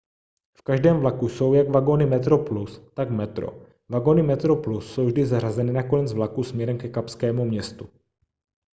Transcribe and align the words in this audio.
v 0.57 0.61
každém 0.61 0.99
vlaku 0.99 1.29
jsou 1.29 1.53
jak 1.53 1.69
vagony 1.69 2.05
metroplus 2.05 2.81
tak 2.93 3.09
metro 3.11 3.65
vagony 3.89 4.23
metroplus 4.23 4.93
jsou 4.93 5.05
vždy 5.05 5.25
zařazeny 5.25 5.73
na 5.73 5.83
konec 5.83 6.13
vlaku 6.13 6.43
směrem 6.43 6.77
ke 6.77 6.89
kapskému 6.89 7.45
městu 7.45 7.89